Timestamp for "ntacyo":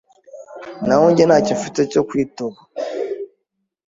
1.25-1.53